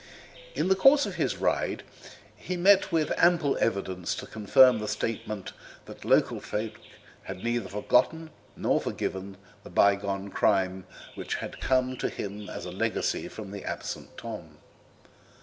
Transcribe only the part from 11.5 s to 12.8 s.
come to him as a